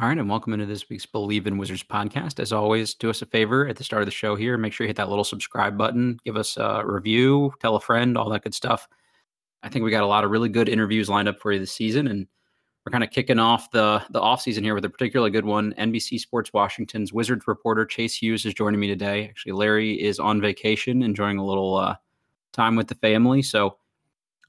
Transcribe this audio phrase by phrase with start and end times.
[0.00, 2.40] All right, and welcome into this week's Bleav in Wizards podcast.
[2.40, 4.58] As always, do us a favor at the start of the show here.
[4.58, 8.18] Make sure you hit that little subscribe button, give us a review, tell a friend,
[8.18, 8.88] all that good stuff.
[9.62, 11.70] I think we got a lot of really good interviews lined up for you this
[11.70, 12.26] season, and
[12.84, 15.72] we're kind of kicking off the the off season here with a particularly good one.
[15.78, 19.28] NBC Sports Washington's Wizards reporter Chase Hughes is joining me today.
[19.28, 21.94] Actually, Larry is on vacation, enjoying a little uh,
[22.52, 23.78] time with the family, so.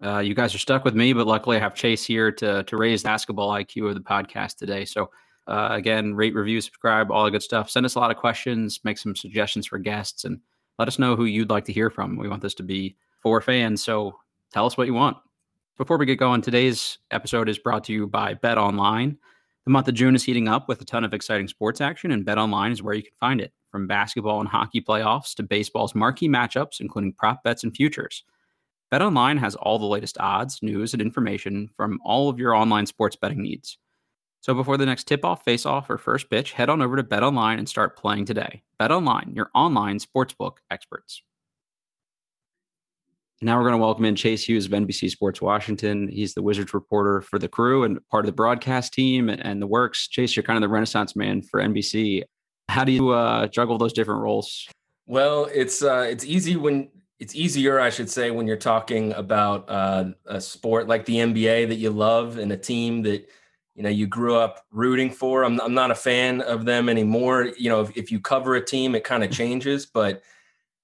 [0.03, 2.77] Uh, you guys are stuck with me, but luckily I have Chase here to to
[2.77, 4.83] raise the basketball IQ of the podcast today.
[4.83, 5.09] So
[5.47, 7.69] uh, again, rate, review, subscribe, all the good stuff.
[7.69, 10.39] Send us a lot of questions, make some suggestions for guests, and
[10.79, 12.17] let us know who you'd like to hear from.
[12.17, 14.15] We want this to be for fans, so
[14.51, 15.17] tell us what you want.
[15.77, 19.17] Before we get going, today's episode is brought to you by Bet Online.
[19.65, 22.25] The month of June is heating up with a ton of exciting sports action, and
[22.25, 23.51] Bet Online is where you can find it.
[23.71, 28.23] From basketball and hockey playoffs to baseball's marquee matchups, including prop bets and futures.
[28.89, 32.85] Bet Online has all the latest odds, news, and information from all of your online
[32.85, 33.77] sports betting needs.
[34.45, 37.01] So before the next tip off, face off, or first pitch, head on over to
[37.01, 38.61] Bet Online and start playing today.
[38.77, 41.23] Bet Online, your online sportsbook experts.
[43.41, 46.07] Now we're going to welcome in Chase Hughes of NBC Sports Washington.
[46.07, 49.59] He's the Wizards reporter for the crew and part of the broadcast team and, and
[49.59, 50.07] the works.
[50.07, 52.21] Chase, you're kind of the renaissance man for NBC.
[52.69, 54.67] How do you uh, juggle those different roles?
[55.07, 59.67] Well, it's uh, it's easy when it's easier, I should say, when you're talking about
[59.67, 63.27] uh, a sport like the NBA that you love and a team that
[63.75, 65.43] you know you grew up rooting for.
[65.43, 67.51] I'm I'm not a fan of them anymore.
[67.57, 69.85] You know, if, if you cover a team, it kind of changes.
[69.85, 70.23] But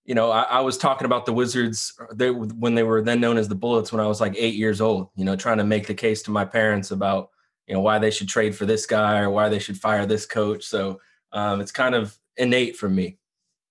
[0.04, 3.38] you know, I, I, was talking about the Wizards they, when they were then known
[3.38, 5.10] as the Bullets when I was like eight years old.
[5.16, 7.30] You know, trying to make the case to my parents about
[7.68, 10.26] you know why they should trade for this guy or why they should fire this
[10.26, 10.66] coach.
[10.66, 11.00] So
[11.32, 13.18] um, it's kind of innate for me.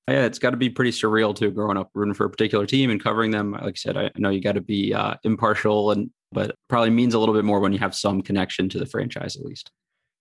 [0.08, 2.90] Yeah, it's got to be pretty surreal too, growing up rooting for a particular team
[2.90, 3.52] and covering them.
[3.52, 7.14] Like I said, I know you got to be uh, impartial and but probably means
[7.14, 9.70] a little bit more when you have some connection to the franchise at least.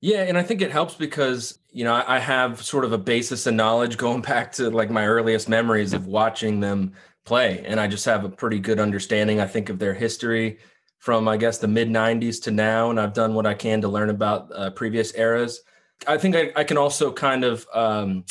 [0.02, 3.46] Yeah, and I think it helps because you know I have sort of a basis
[3.46, 6.94] of knowledge going back to like my earliest memories of watching them
[7.25, 9.40] play, and I just have a pretty good understanding.
[9.40, 10.59] I think of their history
[11.00, 13.88] from I guess the mid '90s to now, and I've done what I can to
[13.88, 15.62] learn about uh, previous eras.
[16.08, 18.24] I think I, I can also kind of um,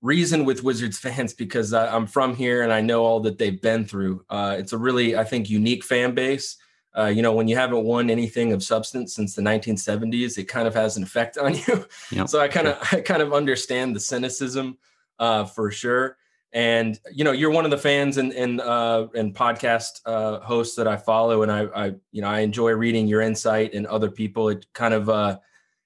[0.00, 3.60] reason with Wizards fans because I, am from here and I know all that they've
[3.60, 4.24] been through.
[4.30, 6.56] Uh, it's a really I think unique fan base
[6.96, 10.66] uh, you know, when you haven't won anything of substance since the 1970s, it kind
[10.66, 11.86] of has an effect on you.
[12.10, 12.28] Yep.
[12.28, 14.78] so I kind of I kind of understand the cynicism
[15.18, 16.16] uh, for sure.
[16.52, 20.76] And you know, you're one of the fans and and uh, and podcast uh, hosts
[20.76, 24.10] that I follow, and I, I you know I enjoy reading your insight and other
[24.10, 24.48] people.
[24.48, 25.38] It kind of uh,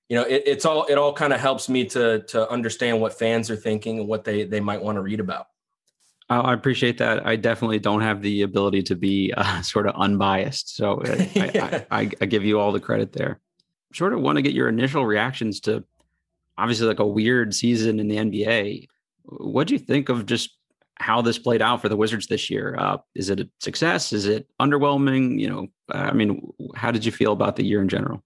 [0.09, 3.19] you know it, it's all it all kind of helps me to to understand what
[3.19, 5.47] fans are thinking and what they they might want to read about.
[6.31, 7.27] I appreciate that.
[7.27, 10.77] I definitely don't have the ability to be uh, sort of unbiased.
[10.77, 11.85] So uh, yeah.
[11.91, 13.41] I, I, I, give you all the credit there.
[13.93, 15.85] Sort of want to get your initial reactions to
[16.57, 18.87] obviously like a weird season in the NBA.
[19.25, 20.57] What do you think of just
[21.01, 22.77] how this played out for the Wizards this year?
[22.79, 24.13] Uh, is it a success?
[24.13, 25.41] Is it underwhelming?
[25.41, 28.23] You know, I mean, how did you feel about the year in general?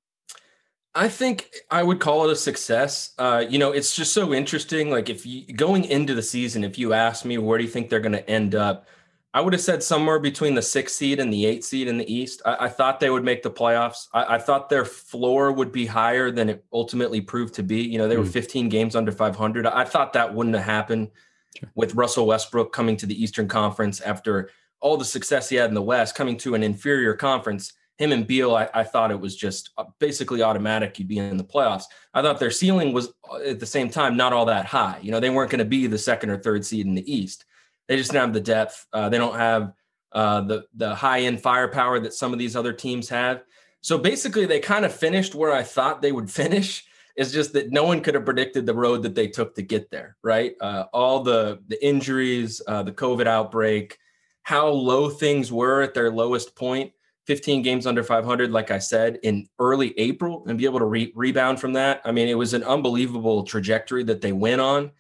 [0.95, 3.15] I think I would call it a success.
[3.19, 4.91] Uh, you know, it's just so interesting.
[4.91, 7.89] Like if you going into the season, if you asked me where do you think
[7.91, 8.87] they're going to end up,
[9.33, 12.13] I would have said somewhere between the sixth seed and the eighth seed in the
[12.13, 12.43] East.
[12.45, 14.07] I, I thought they would make the playoffs.
[14.15, 17.83] I, I, thought their floor would be higher than it ultimately proved to be.
[17.83, 18.21] You know, they mm.
[18.21, 19.67] were 15 games under 500.
[19.67, 21.11] I thought that wouldn't have happened
[21.59, 21.69] sure.
[21.75, 25.75] with Russell Westbrook coming to the Eastern Conference after all the success he had in
[25.75, 29.37] the West, coming to an inferior conference him and Beal, I, I, thought it was
[29.37, 31.85] just uh, basically automatic you'd be in the playoffs.
[32.13, 34.99] I thought their ceiling was uh, at the same time not all that high.
[35.01, 37.45] You know, they weren't going to be the second or third seed in the East.
[37.87, 38.87] They just didn't have the depth.
[38.93, 39.73] Uh, they don't have
[40.13, 43.43] uh, the the high end firepower that some of these other teams have.
[43.81, 46.85] So basically, they kind of finished where I thought they would finish.
[47.17, 49.89] It's just that no one could have predicted the road that they took to get
[49.91, 50.55] there, right?
[50.61, 53.99] Uh, all the the injuries, uh, the COVID outbreak,
[54.43, 56.93] how low things were at their lowest point.
[57.27, 61.13] 15 games under 500, like I said, in early April, and be able to re-
[61.15, 62.03] rebound from that.
[62.05, 64.93] I mean, it was an unbelievable trajectory that they went on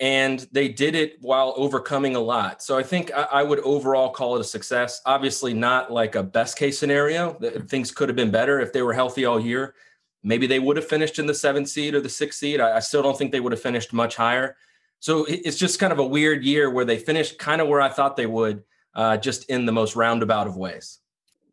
[0.00, 2.62] and they did it while overcoming a lot.
[2.62, 5.02] So I think I, I, would overall call it a success.
[5.04, 7.34] Obviously, not like a best case scenario.
[7.68, 9.74] Things could have been better if they were healthy all year.
[10.22, 12.60] Maybe they would have finished in the seventh seed or the sixth seed.
[12.60, 14.56] I, I still don't think they would have finished much higher.
[15.00, 17.82] So it, it's just kind of a weird year where they finished kind of where
[17.82, 18.64] I thought they would,
[18.94, 20.99] uh, just in the most roundabout of ways.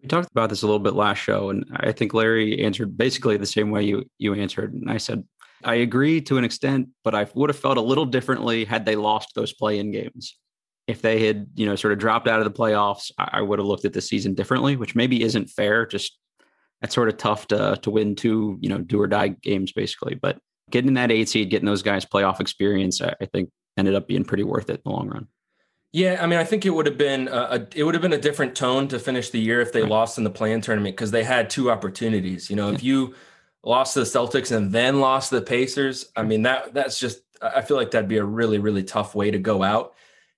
[0.07, 3.45] Talked about this a little bit last show, and I think Larry answered basically the
[3.45, 4.73] same way you you answered.
[4.73, 5.23] And I said
[5.63, 8.95] I agree to an extent, but I would have felt a little differently had they
[8.95, 10.37] lost those play-in games.
[10.87, 13.67] If they had, you know, sort of dropped out of the playoffs, I would have
[13.67, 15.85] looked at the season differently, which maybe isn't fair.
[15.85, 16.17] Just
[16.81, 20.15] that's sort of tough to to win two, you know, do or die games basically.
[20.15, 20.37] But
[20.69, 24.07] getting in that eight seed, getting those guys playoff experience, I, I think ended up
[24.07, 25.27] being pretty worth it in the long run.
[25.93, 28.13] Yeah, I mean, I think it would have been a, a, it would have been
[28.13, 29.89] a different tone to finish the year if they right.
[29.89, 32.49] lost in the play-in tournament because they had two opportunities.
[32.49, 33.15] You know, if you
[33.67, 36.07] lost to the Celtics and then lost to the Pacers.
[36.15, 39.29] I mean, that that's just I feel like that'd be a really, really tough way
[39.29, 39.93] to go out.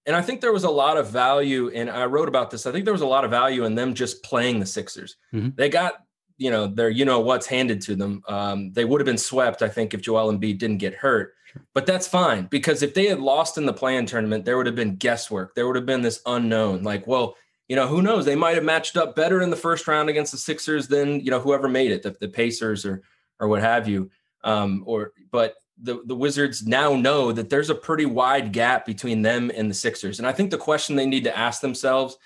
[0.05, 2.65] And I think there was a lot of value, and I wrote about this.
[2.65, 5.17] I think there was a lot of value in them just playing the Sixers.
[5.33, 5.49] Mm-hmm.
[5.55, 6.03] They got,
[6.37, 8.23] you know, their you know what's handed to them.
[8.27, 11.33] Um, they would have been swept, I think, if Joel Embiid didn't get hurt.
[11.73, 14.75] But that's fine because if they had lost in the play-in tournament, there would have
[14.75, 15.55] been guesswork.
[15.55, 17.35] There would have been this unknown, like, well,
[17.67, 18.25] you know, who knows?
[18.25, 21.29] They might have matched up better in the first round against the Sixers than you
[21.29, 23.03] know whoever made it, the, the Pacers or
[23.39, 24.09] or what have you.
[24.43, 29.21] Um, or but the the Wizards now know that there's a pretty wide gap between
[29.21, 30.17] them and the Sixers.
[30.17, 32.17] And I think the question they need to ask themselves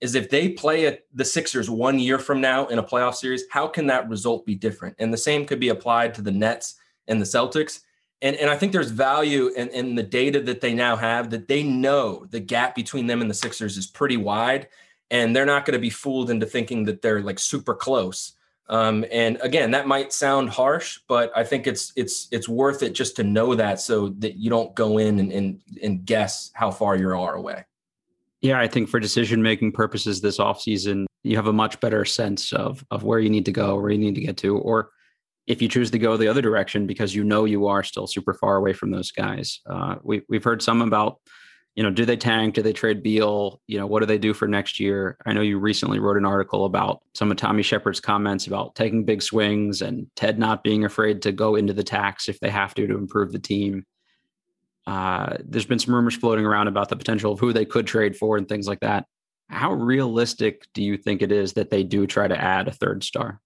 [0.00, 3.44] is if they play at the Sixers one year from now in a playoff series,
[3.50, 4.96] how can that result be different?
[4.98, 6.76] And the same could be applied to the Nets
[7.08, 7.80] and the Celtics.
[8.22, 11.48] And, and I think there's value in, in the data that they now have that
[11.48, 14.68] they know the gap between them and the Sixers is pretty wide.
[15.10, 18.34] And they're not going to be fooled into thinking that they're like super close.
[18.68, 22.92] Um, and again, that might sound harsh, but I think it's it's it's worth it
[22.92, 26.70] just to know that so that you don't go in and and, and guess how
[26.70, 27.64] far you are away.
[28.42, 32.52] Yeah, I think for decision making purposes this offseason, you have a much better sense
[32.52, 34.90] of of where you need to go, where you need to get to, or
[35.50, 38.34] if you choose to go the other direction because you know you are still super
[38.34, 39.60] far away from those guys.
[39.68, 41.18] Uh, we we've heard some about
[41.76, 42.54] you know, do they tank?
[42.54, 43.60] Do they trade Beal?
[43.66, 45.16] You know, what do they do for next year?
[45.24, 49.04] I know you recently wrote an article about some of Tommy Sheppard's comments about taking
[49.04, 52.74] big swings and Ted not being afraid to go into the tax if they have
[52.74, 53.84] to to improve the team.
[54.86, 58.16] Uh, there's been some rumors floating around about the potential of who they could trade
[58.16, 59.06] for and things like that.
[59.48, 63.04] How realistic do you think it is that they do try to add a third
[63.04, 63.40] star?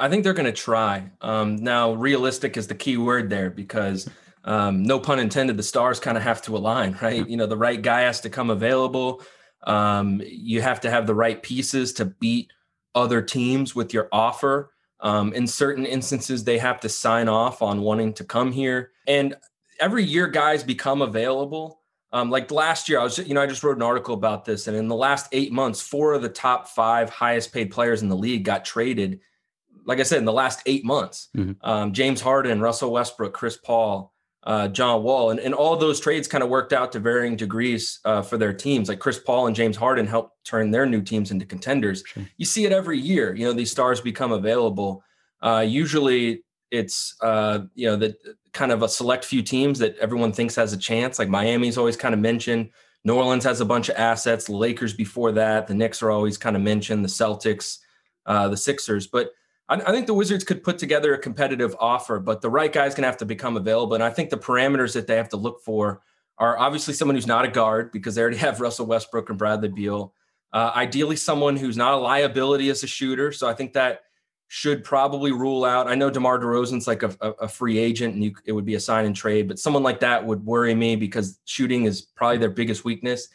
[0.00, 1.10] I think they're going to try.
[1.20, 4.08] Um, now, realistic is the key word there because
[4.44, 7.28] um, no pun intended, the stars kind of have to align, right?
[7.28, 9.22] You know, the right guy has to come available.
[9.64, 12.50] Um, you have to have the right pieces to beat
[12.94, 14.72] other teams with your offer.
[15.00, 18.92] Um, in certain instances, they have to sign off on wanting to come here.
[19.06, 19.36] And
[19.78, 21.80] every year, guys become available.
[22.12, 24.66] Um, like last year, I was, you know, I just wrote an article about this.
[24.66, 28.08] And in the last eight months, four of the top five highest paid players in
[28.08, 29.20] the league got traded.
[29.90, 31.68] Like I said, in the last eight months, mm-hmm.
[31.68, 34.14] um, James Harden, Russell Westbrook, Chris Paul,
[34.44, 37.98] uh, John Wall, and, and all those trades kind of worked out to varying degrees
[38.04, 38.88] uh, for their teams.
[38.88, 42.04] Like Chris Paul and James Harden helped turn their new teams into contenders.
[42.06, 42.22] Sure.
[42.36, 43.34] You see it every year.
[43.34, 45.02] You know these stars become available.
[45.42, 48.16] Uh, usually, it's uh, you know the
[48.52, 51.18] kind of a select few teams that everyone thinks has a chance.
[51.18, 52.70] Like Miami's always kind of mentioned.
[53.02, 54.44] New Orleans has a bunch of assets.
[54.44, 55.66] The Lakers before that.
[55.66, 57.04] The Knicks are always kind of mentioned.
[57.04, 57.78] The Celtics,
[58.24, 59.32] uh, the Sixers, but
[59.70, 62.94] I, I think the Wizards could put together a competitive offer, but the right guy's
[62.94, 63.94] going to have to become available.
[63.94, 66.02] And I think the parameters that they have to look for
[66.36, 69.68] are obviously someone who's not a guard because they already have Russell Westbrook and Bradley
[69.68, 70.12] Beal.
[70.52, 73.30] Uh, ideally, someone who's not a liability as a shooter.
[73.30, 74.00] So I think that
[74.48, 75.86] should probably rule out.
[75.86, 78.80] I know DeMar DeRozan's like a, a, free agent and you, it would be a
[78.80, 82.50] sign and trade, but someone like that would worry me because shooting is probably their
[82.50, 83.28] biggest weakness.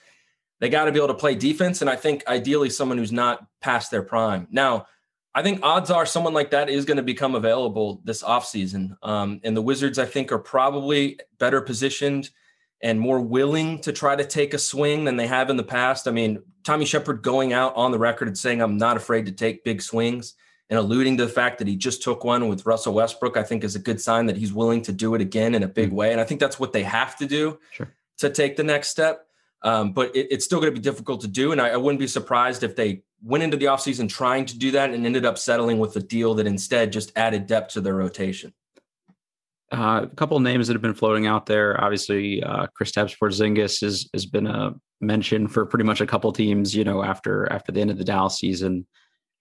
[0.60, 1.80] They got to be able to play defense.
[1.80, 4.48] And I think ideally someone who's not past their prime.
[4.52, 4.88] Now,
[5.36, 8.96] I think odds are someone like that is going to become available this offseason.
[9.04, 12.30] Um, and the Wizards, I think, are probably better positioned
[12.82, 16.08] and more willing to try to take a swing than they have in the past.
[16.08, 19.34] I mean, Tommy Sheppard going out on the record and saying, I'm not afraid to
[19.34, 20.36] take big swings
[20.70, 23.64] and alluding to the fact that he just took one with Russell Westbrook, I think
[23.64, 25.98] is a good sign that he's willing to do it again in a big mm-hmm.
[25.98, 26.12] way.
[26.12, 27.94] And I think that's what they have to do sure.
[28.20, 29.28] to take the next step.
[29.62, 31.52] Um, but it, it's still going to be difficult to do.
[31.52, 34.72] And I, I wouldn't be surprised if they went into the offseason trying to do
[34.72, 37.96] that and ended up settling with a deal that instead just added depth to their
[37.96, 38.54] rotation.
[39.72, 41.82] Uh, a couple names that have been floating out there.
[41.84, 46.76] Obviously, uh, Kristaps Porzingis has has been a mention for pretty much a couple teams.
[46.76, 48.86] You know, after after the end of the Dallas season,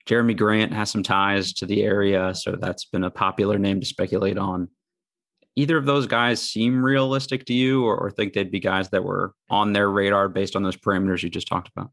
[0.07, 3.87] Jerami Grant has some ties to the area, so that's been a popular name to
[3.87, 4.69] speculate on.
[5.57, 9.05] Either of those guys seem realistic to you, or, or think they'd be guys that
[9.05, 11.91] were on their radar based on those parameters you just talked about?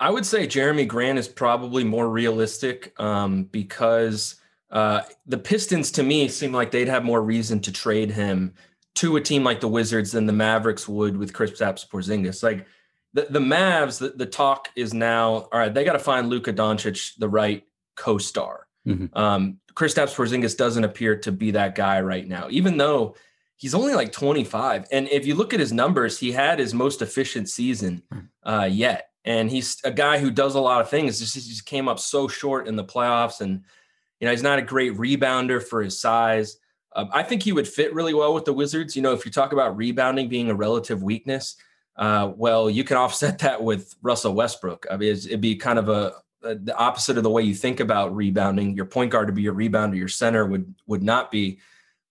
[0.00, 4.36] I would say Jerami Grant is probably more realistic um, because
[4.70, 8.54] uh, the Pistons, to me, seem like they'd have more reason to trade him
[8.96, 12.42] to a team like the Wizards than the Mavericks would with Kristaps Porzingis.
[12.42, 12.66] Like
[13.12, 16.52] the, the Mavs, the, the talk is now, all right, they got to find Luka
[16.52, 17.64] Doncic the right
[17.96, 18.66] co-star.
[18.86, 19.16] Mm-hmm.
[19.18, 23.14] Um, Kristaps Porzingis doesn't appear to be that guy right now, even though
[23.56, 24.86] he's only like 25.
[24.90, 28.02] And if you look at his numbers, he had his most efficient season
[28.42, 29.10] uh, yet.
[29.28, 31.18] And he's a guy who does a lot of things.
[31.20, 33.62] Just, he just came up so short in the playoffs and–
[34.20, 36.58] you know, he's not a great rebounder for his size.
[36.94, 38.96] Um, I think he would fit really well with the Wizards.
[38.96, 41.56] You know, if you talk about rebounding being a relative weakness,
[41.96, 44.86] uh, well, you can offset that with Russell Westbrook.
[44.90, 47.80] I mean, it'd be kind of a, a, the opposite of the way you think
[47.80, 48.74] about rebounding.
[48.74, 51.60] Your point guard to be your rebounder, your center would would not be.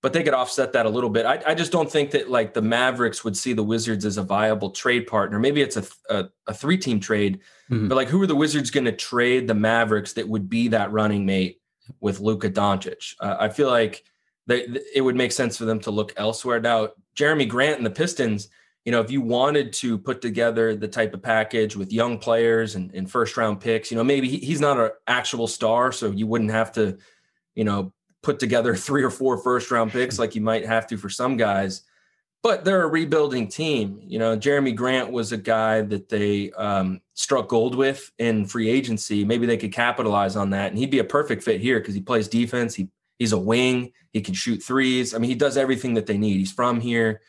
[0.04, 1.26] But they could offset that a little bit.
[1.26, 4.24] I, I just don't think that like the Mavericks would see the Wizards as a
[4.24, 5.40] viable trade partner.
[5.40, 7.40] Maybe it's a a, a three team trade,
[7.70, 7.88] mm-hmm.
[7.88, 10.92] but like who are the Wizards going to trade the Mavericks that would be that
[10.92, 11.60] running mate?
[12.00, 13.16] with Luka Doncic.
[13.20, 14.04] Uh, I feel like
[14.46, 16.60] they, it would make sense for them to look elsewhere.
[16.60, 18.50] Now, Jerami Grant and the Pistons,
[18.86, 22.76] you know, if you wanted to put together the type of package with young players
[22.76, 26.12] and, and first round picks, you know, maybe he, he's not an actual star, so
[26.12, 26.98] you wouldn't have to,
[27.56, 27.92] you know,
[28.28, 31.38] put together three or four first round picks like you might have to for some
[31.38, 31.84] guys.
[32.44, 34.00] But they're a rebuilding team.
[34.04, 38.70] You know, Jerami Grant was a guy that they um, struck gold with in free
[38.70, 40.70] agency, maybe they could capitalize on that.
[40.70, 42.76] And he'd be a perfect fit here because he plays defense.
[42.76, 43.92] He he's a wing.
[44.14, 45.16] He can shoot threes.
[45.16, 46.38] I mean, he does everything that they need.
[46.38, 47.22] He's from here.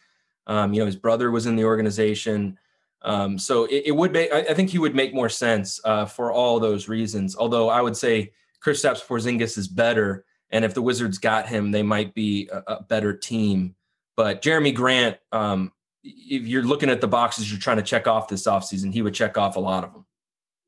[0.46, 2.58] Um, you know, his brother was in the organization.
[3.02, 6.32] Um, so it, it, would make, I, think he would make more sense uh, for
[6.32, 7.36] all those reasons.
[7.36, 8.32] Although I would say
[8.64, 10.24] Kristaps Porzingis is better.
[10.50, 13.74] And if the Wizards got him, they might be a, a better team.
[14.16, 18.28] But Jerami Grant, um, if you're looking at the boxes you're trying to check off
[18.28, 20.06] this offseason, he would check off a lot of them.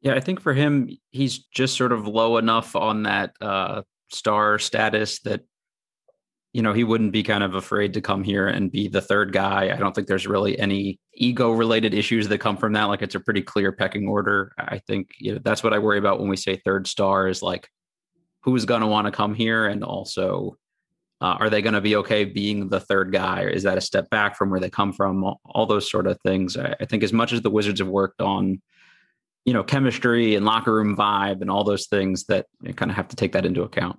[0.02, 4.58] Yeah, I think for him, he's just sort of low enough on that uh, star
[4.58, 5.42] status that
[6.52, 9.32] you know he wouldn't be kind of afraid to come here and be the third
[9.32, 9.70] guy.
[9.72, 12.84] I don't think there's really any ego related issues that come from that.
[12.84, 14.52] Like it's a pretty clear pecking order.
[14.58, 17.42] I think you know that's what I worry about when we say third star is
[17.42, 17.68] like
[18.42, 20.56] who's going to want to come here and also
[21.20, 23.42] uh, are they going to be okay being the third guy?
[23.42, 25.22] Or is that a step back from where they come from?
[25.22, 26.56] All, all those sort of things.
[26.56, 28.62] I, I, think as much as the Wizards have worked on,
[29.44, 32.96] you know, chemistry and locker room vibe and all those things, that you kind of
[32.96, 33.98] have to take that into account.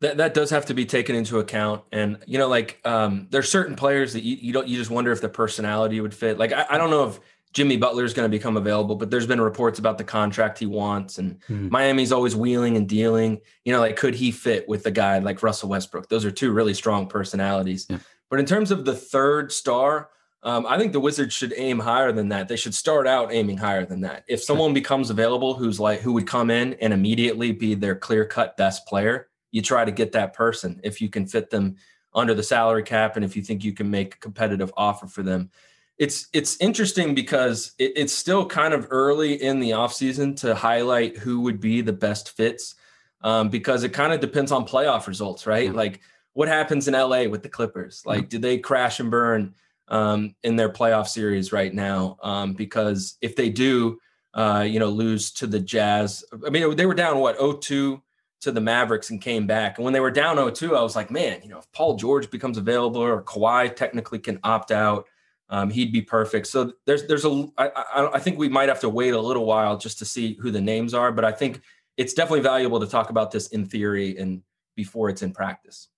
[0.00, 3.48] That that does have to be taken into account, and you know, like um, there's
[3.48, 6.36] certain players that you, you don't you just wonder if the personality would fit.
[6.36, 7.20] Like I, I don't know if
[7.54, 10.66] Jimmy Butler is going to become available, but there's been reports about the contract he
[10.66, 11.68] wants, and mm-hmm.
[11.70, 13.40] Miami's always wheeling and dealing.
[13.64, 16.08] You know, like could he fit with a guy like Russell Westbrook?
[16.08, 17.86] Those are two really strong personalities.
[17.88, 17.98] Yeah.
[18.28, 20.10] But in terms of the third star,
[20.42, 22.48] um, I think the Wizards should aim higher than that.
[22.48, 24.24] They should start out aiming higher than that.
[24.26, 28.24] If someone becomes available who's like who would come in and immediately be their clear
[28.24, 31.76] cut best player, you try to get that person if you can fit them
[32.12, 35.22] under the salary cap and if you think you can make a competitive offer for
[35.22, 35.50] them
[35.98, 41.16] it's it's interesting because it, it's still kind of early in the offseason to highlight
[41.16, 42.74] who would be the best fits
[43.22, 45.78] um, because it kind of depends on playoff results right mm-hmm.
[45.78, 46.00] like
[46.32, 48.28] what happens in la with the clippers like mm-hmm.
[48.28, 49.54] do they crash and burn
[49.88, 53.98] um, in their playoff series right now um, because if they do
[54.34, 58.00] uh, you know lose to the jazz i mean they were down what 0-2
[58.40, 59.78] to the Mavericks and came back.
[59.78, 62.30] And when they were down 0-2, I was like, man, you know, if Paul George
[62.30, 65.06] becomes available or Kawhi technically can opt out,
[65.48, 66.46] um, he'd be perfect.
[66.46, 69.44] So there's there's a I, I, I think we might have to wait a little
[69.44, 71.60] while just to see who the names are, but I think
[71.96, 74.42] it's definitely valuable to talk about this in theory and
[74.76, 75.88] before it's in practice.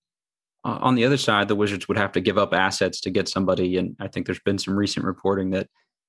[0.65, 3.77] On the other side, the Wizards would have to give up assets to get somebody,
[3.77, 5.69] and I think there's been some recent reporting that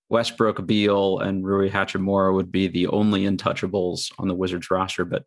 [0.09, 5.05] Westbrook, Beal, and Rui Hachimura would be the only untouchables on the Wizards roster.
[5.05, 5.25] But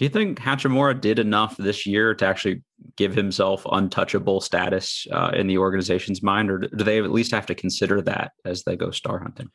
[0.00, 2.62] do you think Hachimura did enough this year to actually
[2.96, 7.44] give himself untouchable status uh, in the organization's mind, or do they at least have
[7.44, 9.50] to consider that as they go star hunting?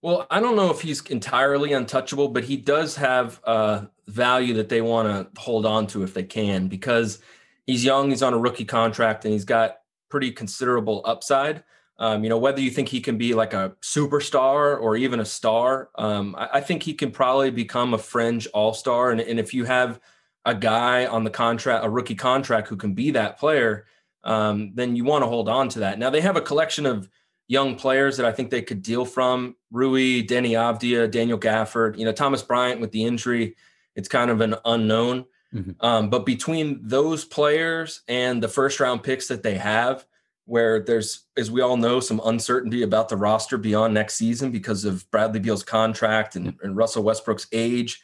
[0.00, 4.70] Well, I don't know if he's entirely untouchable, but he does have uh, value that
[4.70, 7.18] they want to hold on to if they can because
[7.66, 9.76] he's young, he's on a rookie contract, and he's got
[10.08, 11.62] pretty considerable upside.
[12.00, 15.24] Um, you know, whether you think he can be like a superstar or even a
[15.24, 19.10] star, um, I, I, think he can probably become a fringe all star.
[19.10, 19.98] And, and, if you have
[20.44, 23.86] a guy on the contract, a rookie contract who can be that player,
[24.22, 25.98] um, then you want to hold on to that.
[25.98, 27.08] Now they have a collection of
[27.48, 32.04] young players that I think they could deal from Rui, Deni Avdija, Daniel Gafford, you
[32.04, 33.56] know, Thomas Bryant with the injury.
[33.96, 35.24] It's kind of an unknown.
[35.52, 35.70] Mm-hmm.
[35.80, 40.06] Um, but between those players and the first round picks that they have,
[40.48, 44.84] where there's, as we all know, some uncertainty about the roster beyond next season because
[44.84, 48.00] of Bradley Beal's contract and, and Russell Westbrook's age.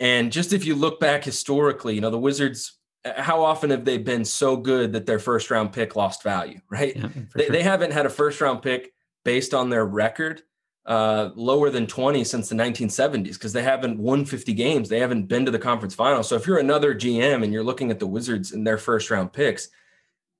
[0.00, 2.78] And just if you look back historically, you know, the Wizards,
[3.16, 6.96] how often have they been so good that their first round pick lost value, right?
[6.96, 7.52] Yeah, they, sure.
[7.52, 8.92] they haven't had a first round pick
[9.24, 10.42] based on their record
[10.86, 14.88] uh, lower than 20 since the 1970s because they haven't won 50 games.
[14.88, 16.22] They haven't been to the conference final.
[16.22, 19.32] So if you're another GM and you're looking at the Wizards and their first round
[19.32, 19.68] picks,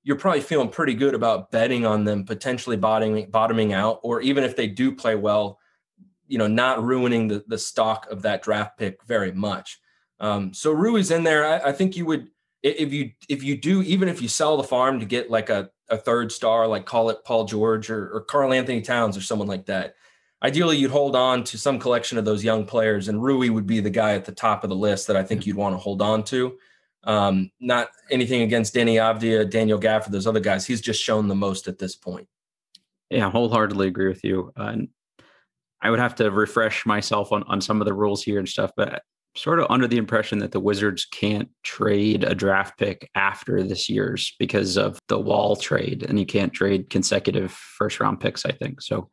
[0.04, 4.44] you're probably feeling pretty good about betting on them potentially bottoming bottoming out, or even
[4.44, 5.58] if they do play well,
[6.28, 9.80] you know, not ruining the, the stock of that draft pick very much.
[10.20, 11.46] Um, so Rui's in there.
[11.46, 12.28] I, I think you would
[12.62, 15.70] if you if you do even if you sell the farm to get like a,
[15.88, 19.66] a third star, like call it Paul George or, or Karl-Anthony Towns or someone like
[19.66, 19.96] that
[20.44, 23.80] ideally you'd hold on to some collection of those young players, and Rui would be
[23.80, 26.02] the guy at the top of the list that I think you'd want to hold
[26.02, 26.58] on to.
[27.06, 30.66] Um, not anything against Deni Avdija, Daniel Gafford, those other guys.
[30.66, 32.28] He's just shown the most at this point.
[33.10, 34.52] Yeah, wholeheartedly agree with you.
[34.56, 34.76] Uh,
[35.80, 38.70] I would have to refresh myself on, on some of the rules here and stuff,
[38.76, 39.02] but
[39.36, 43.88] sort of under the impression that the Wizards can't trade a draft pick after this
[43.88, 48.52] year's because of the wall trade, and you can't trade consecutive first round picks, I
[48.52, 48.80] think.
[48.80, 49.10] So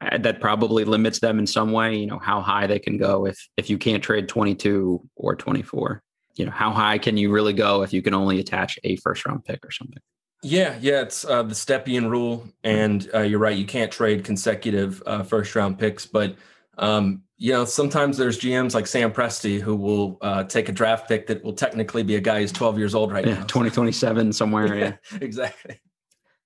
[0.00, 3.26] uh, that probably limits them in some way you know how high they can go
[3.26, 6.02] if if you can't trade 22 or 24
[6.36, 9.26] you know how high can you really go if you can only attach a first
[9.26, 10.02] round pick or something
[10.42, 15.02] yeah yeah it's uh, the stepien rule and uh, you're right you can't trade consecutive
[15.06, 16.34] uh, first round picks but
[16.78, 21.08] um, you know sometimes there's gms like sam presti who will uh, take a draft
[21.08, 24.32] pick that will technically be a guy who's 12 years old right yeah, now 2027
[24.32, 25.18] somewhere yeah, yeah.
[25.20, 25.80] exactly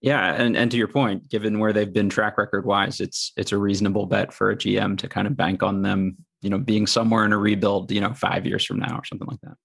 [0.04, 3.52] yeah, and and to your point, given where they've been track record wise, it's it's
[3.52, 6.86] a reasonable bet for a GM to kind of bank on them, you know, being
[6.86, 9.56] somewhere in a rebuild, you know, five years from now or something like that.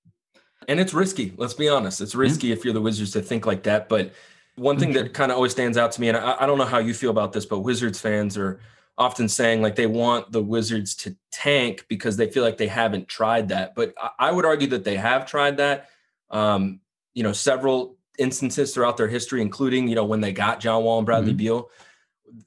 [0.68, 1.34] And it's risky.
[1.38, 2.02] Let's be honest.
[2.02, 2.54] It's risky yeah.
[2.54, 3.90] if you're the Wizards to think like that.
[3.90, 4.14] But
[4.56, 6.66] one thing that kind of always stands out to me, and I, I don't know
[6.66, 8.60] how you feel about this, but Wizards fans are
[8.98, 13.08] often saying like they want the Wizards to tank because they feel like they haven't
[13.08, 13.74] tried that.
[13.74, 15.90] But I would argue that they have tried that.
[16.30, 16.82] Um,
[17.14, 21.00] you know, several instances throughout their history, including, you know, when they got John Wall
[21.00, 21.38] and Bradley mm-hmm.
[21.38, 21.70] Beal,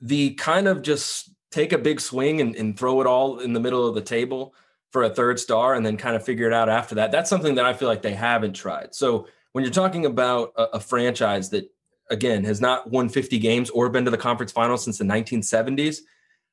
[0.00, 3.60] the kind of just take a big swing and, and throw it all in the
[3.60, 4.54] middle of the table
[4.92, 7.10] for a third star and then kind of figure it out after that.
[7.10, 8.94] That's something that I feel like they haven't tried.
[8.94, 11.70] So when you're talking about a, a franchise that
[12.10, 16.00] again has not won 50 games or been to the conference finals since the 1970s,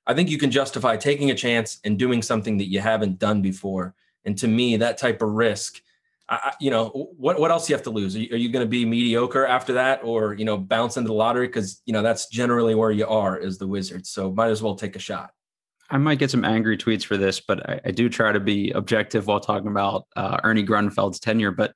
[0.07, 3.41] I think you can justify taking a chance and doing something that you haven't done
[3.41, 3.93] before.
[4.25, 5.81] And to me, that type of risk
[6.29, 8.15] I, you know, what what else do you have to lose?
[8.15, 11.13] Are you, you going to be mediocre after that, or you know, bounce into the
[11.13, 11.47] lottery?
[11.47, 14.09] Because you know that's generally where you are as the Wizards.
[14.09, 15.31] So might as well take a shot.
[15.91, 18.71] I might get some angry tweets for this, but I, I do try to be
[18.71, 21.51] objective while talking about uh, Ernie Grunfeld's tenure.
[21.51, 21.73] But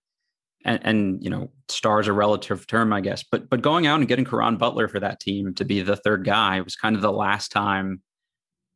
[0.65, 3.23] and, and, you know, stars a relative term, I guess.
[3.23, 6.23] But but going out and getting Caron Butler for that team to be the third
[6.23, 8.01] guy was kind of the last time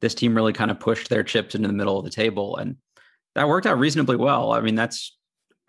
[0.02, 2.78] this team really kind of pushed their chips into the middle of the table, and
[3.36, 4.52] that worked out reasonably well.
[4.52, 5.18] I mean, that's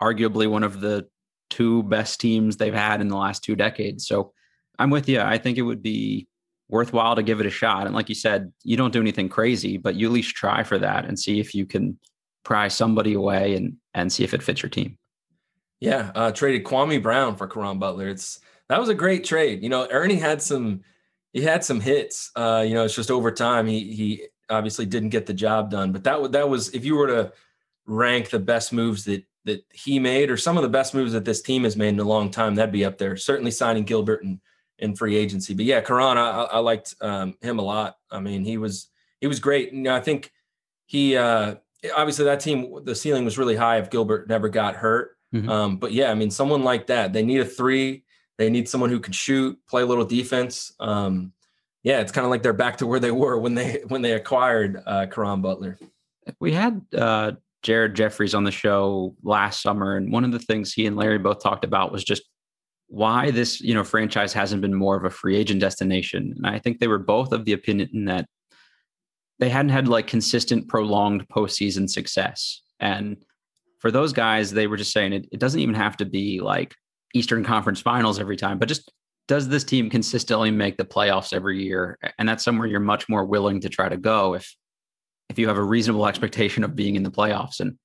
[0.01, 1.07] arguably one of the
[1.49, 4.07] two best teams they've had in the last two decades.
[4.07, 4.33] So
[4.77, 5.19] I'm with you.
[5.19, 6.27] I think it would be
[6.69, 7.85] worthwhile to give it a shot.
[7.85, 10.77] And like you said, you don't do anything crazy, but you at least try for
[10.77, 11.97] that and see if you can
[12.43, 14.97] pry somebody away and and see if it fits your team.
[15.79, 18.07] Yeah, uh, traded Kwame Brown for Caron Butler.
[18.07, 19.63] It's that was a great trade.
[19.63, 20.81] You know, Ernie had some
[21.33, 22.31] he had some hits.
[22.35, 25.91] Uh, you know, it's just over time he he obviously didn't get the job done.
[25.91, 27.33] But that that was if you were to
[27.85, 31.25] rank the best moves that that he made or some of the best moves that
[31.25, 33.15] this team has made in a long time, that'd be up there.
[33.15, 34.39] Certainly signing Gilbert in,
[34.79, 35.53] in free agency.
[35.53, 37.95] But yeah, Caron, I, I liked um, him a lot.
[38.11, 38.89] I mean, he was
[39.21, 39.73] he was great.
[39.73, 40.31] You know, I think
[40.85, 41.55] he uh,
[41.95, 45.11] obviously that team the ceiling was really high if Gilbert never got hurt.
[45.33, 45.49] Mm-hmm.
[45.49, 48.03] Um, but yeah, I mean, someone like that, they need a three.
[48.37, 50.73] They need someone who can shoot, play a little defense.
[50.79, 51.33] Um,
[51.83, 54.13] yeah, it's kind of like they're back to where they were when they when they
[54.13, 55.77] acquired uh, Caron Butler.
[56.39, 60.73] We had uh, Jared Jeffries on the show last summer, and one of the things
[60.73, 62.23] he and Larry both talked about was just
[62.89, 66.33] why this you know franchise hasn't been more of a free agent destination.
[66.35, 68.25] And I think they were both of the opinion that
[69.37, 72.61] they hadn't had like consistent, prolonged postseason success.
[72.79, 73.17] And
[73.79, 76.75] for those guys, they were just saying it, it doesn't even have to be like
[77.13, 78.91] Eastern Conference Finals every time, but just
[79.27, 81.97] does this team consistently make the playoffs every year?
[82.17, 84.53] And that's somewhere you're much more willing to try to go if
[85.29, 87.59] if you have a reasonable expectation of being in the playoffs.
[87.59, 87.77] And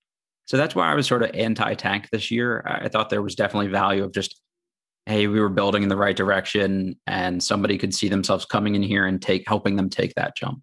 [0.46, 2.64] so that's why I was sort of anti tank this year.
[2.66, 4.40] I thought there was definitely value of just
[5.06, 8.82] hey, we were building in the right direction and somebody could see themselves coming in
[8.82, 10.62] here and take helping them take that jump.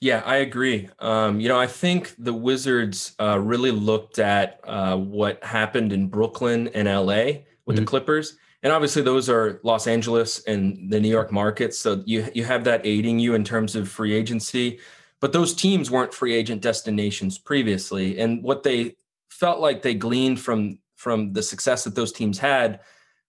[0.00, 0.88] Yeah, I agree.
[0.98, 6.08] Um, you know, I think the Wizards uh, really looked at uh, what happened in
[6.08, 7.76] Brooklyn and LA with mm-hmm.
[7.76, 11.78] the Clippers, and obviously those are Los Angeles and the New York markets.
[11.78, 14.80] So you you have that aiding you in terms of free agency,
[15.20, 18.96] but those teams weren't free agent destinations previously, and what they
[19.28, 22.80] felt like they gleaned from from the success that those teams had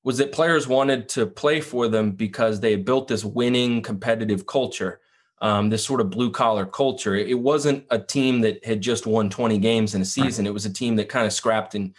[0.03, 4.45] was that players wanted to play for them because they had built this winning competitive
[4.45, 4.99] culture
[5.41, 7.15] um, this sort of blue collar culture.
[7.15, 10.45] It wasn't a team that had just won 20 games in a season.
[10.45, 11.93] It was a team that kind of scrapped and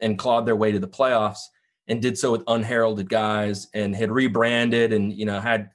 [0.00, 1.38] and clawed their way to the playoffs
[1.88, 5.70] and did so with unheralded guys and had rebranded and you know had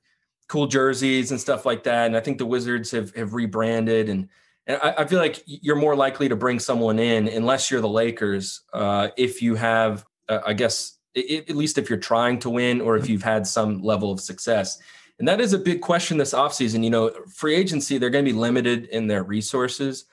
[0.47, 2.07] cool jerseys and stuff like that.
[2.07, 4.27] And I think the Wizards have have rebranded and
[4.67, 7.89] and I, I feel like you're more likely to bring someone in unless you're the
[7.89, 12.49] Lakers uh, if you have uh, I guess it, at least if you're trying to
[12.49, 14.79] win or if you've had some level of success.
[15.19, 16.83] And that is a big question this offseason.
[16.83, 20.05] You know, free agency, they're going to be limited in their resources.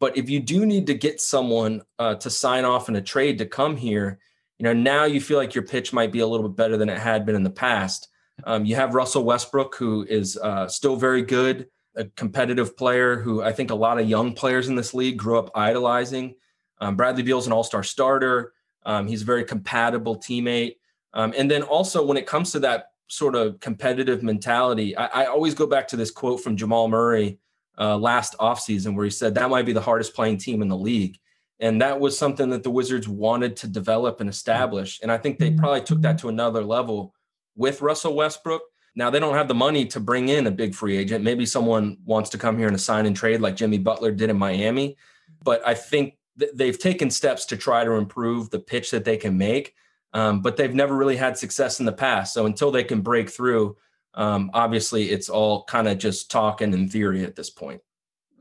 [0.00, 3.38] But if you do need to get someone uh, to sign off in a trade
[3.38, 4.18] to come here,
[4.58, 6.88] you know, now you feel like your pitch might be a little bit better than
[6.88, 8.08] it had been in the past.
[8.44, 13.42] Um, you have Russell Westbrook, who is uh, still very good, a competitive player who
[13.42, 16.36] I think a lot of young players in this league grew up idolizing.
[16.80, 18.53] Um, Bradley Beal's an all star starter.
[18.84, 20.76] Um, he's a very compatible teammate.
[21.12, 24.96] Um, and then also, when it comes to that sort of competitive mentality.
[24.96, 27.38] I, I always go back to this quote from Jamal Murray
[27.78, 30.76] uh, last offseason where he said that might be the hardest playing team in the
[30.76, 31.18] league.
[31.60, 35.00] And that was something that the Wizards wanted to develop and establish.
[35.02, 37.14] And I think they probably took that to another level
[37.56, 38.62] with Russell Westbrook.
[38.96, 41.24] Now they don't have the money to bring in a big free agent.
[41.24, 44.36] Maybe someone wants to come here and sign and trade like Jimmy Butler did in
[44.36, 44.96] Miami.
[45.42, 49.16] But I think th- they've taken steps to try to improve the pitch that they
[49.16, 49.74] can make
[50.14, 52.32] um, but they've never really had success in the past.
[52.32, 53.76] So until they can break through,
[54.14, 57.82] um, obviously it's all kind of just talking in theory at this point.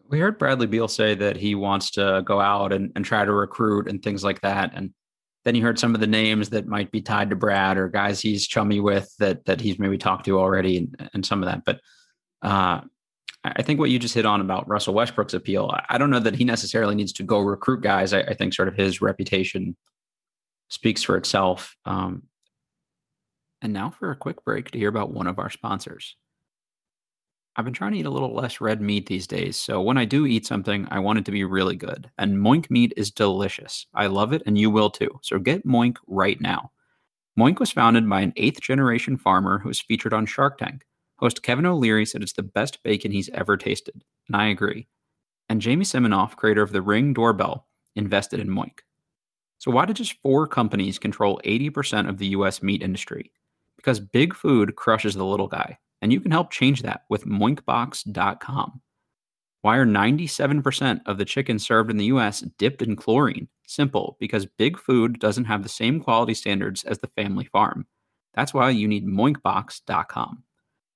[0.07, 3.33] We heard Bradley Beal say that he wants to go out and, and try to
[3.33, 4.71] recruit and things like that.
[4.75, 4.93] And
[5.45, 8.21] then you heard some of the names that might be tied to Brad or guys
[8.21, 11.65] he's chummy with that that he's maybe talked to already and, and some of that.
[11.65, 11.81] But
[12.43, 12.81] uh,
[13.45, 16.35] I think what you just hit on about Russell Westbrook's appeal, I don't know that
[16.35, 18.13] he necessarily needs to go recruit guys.
[18.13, 19.75] I, I think sort of his reputation
[20.69, 21.75] speaks for itself.
[21.85, 22.23] Um,
[23.61, 26.15] and now for a quick break to hear about one of our sponsors.
[27.55, 30.05] I've been trying to eat a little less red meat these days, so when I
[30.05, 32.09] do eat something, I want it to be really good.
[32.17, 33.85] And Moink meat is delicious.
[33.93, 35.19] I love it, and you will too.
[35.21, 36.71] So get Moink right now.
[37.39, 40.83] Moink was founded by an eighth generation farmer who was featured on Shark Tank.
[41.23, 44.89] Host Kevin O'Leary said it's the best bacon he's ever tasted, and I agree.
[45.47, 48.79] And Jamie Siminoff, creator of the Ring doorbell, invested in Moink.
[49.57, 53.31] So, why do just four companies control 80% of the US meat industry?
[53.77, 58.81] Because big food crushes the little guy, and you can help change that with moinkbox.com.
[59.61, 63.47] Why are 97% of the chicken served in the US dipped in chlorine?
[63.65, 67.87] Simple, because big food doesn't have the same quality standards as the family farm.
[68.33, 70.43] That's why you need moinkbox.com.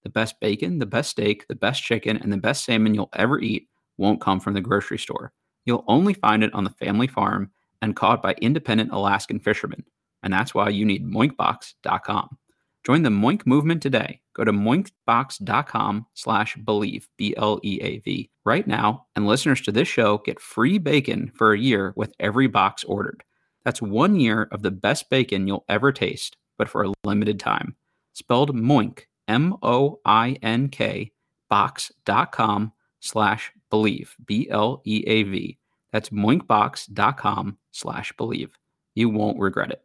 [0.07, 3.41] The best bacon, the best steak, the best chicken, and the best salmon you'll ever
[3.41, 3.67] eat
[3.97, 5.33] won't come from the grocery store.
[5.65, 9.83] You'll only find it on the family farm and caught by independent Alaskan fishermen.
[10.23, 12.37] And that's why you need moinkbox.com.
[12.85, 14.21] Join the Moink movement today.
[14.33, 20.77] Go to moinkbox.com slash bleav, B-L-E-A-V, right now, and listeners to this show get free
[20.77, 23.25] bacon for a year with every box ordered.
[23.65, 27.75] That's one year of the best bacon you'll ever taste, but for a limited time.
[28.13, 31.11] Spelled Moink, M-O-I-N-K,
[31.49, 35.57] box.com slash bleav, B-L-E-A-V.
[35.91, 38.49] That's moinkbox.com slash bleav.
[38.95, 39.81] You won't regret it.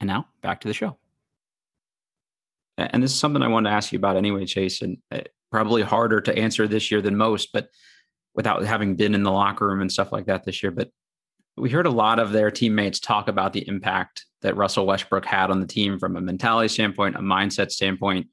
[0.00, 0.96] And now back to the show.
[2.76, 5.82] And this is something I wanted to ask you about anyway, Chase, and uh, probably
[5.82, 7.68] harder to answer this year than most, but
[8.34, 10.70] without having been in the locker room and stuff like that this year.
[10.70, 10.90] But
[11.58, 15.50] we heard a lot of their teammates talk about the impact that Russell Westbrook had
[15.50, 18.28] on the team from a mentality standpoint, a mindset standpoint.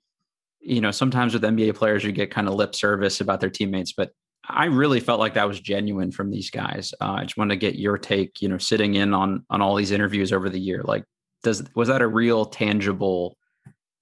[0.60, 3.94] You know, sometimes with NBA players, you get kind of lip service about their teammates,
[3.94, 4.12] but
[4.48, 6.94] I really felt like that was genuine from these guys.
[7.02, 8.42] Uh, I just want to get your take.
[8.42, 11.04] You know, sitting in on on all these interviews over the year, like,
[11.44, 13.38] does was that a real tangible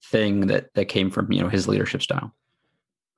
[0.06, 2.34] thing that that came from you know his leadership style?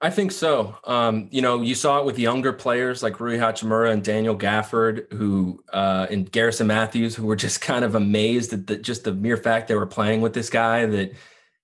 [0.02, 0.76] I think so.
[0.84, 5.10] Um, you know, you saw it with younger players like Rui Hachimura and Daniel Gafford,
[5.12, 9.14] who uh, and Garrison Matthews, who were just kind of amazed at the, just the
[9.14, 11.12] mere fact they were playing with this guy that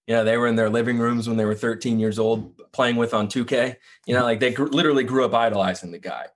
[0.06, 2.96] you know, they were in their living rooms when they were 13 years old playing
[2.96, 3.76] with on 2K.
[4.06, 6.26] You know, like they literally grew up idolizing the guy.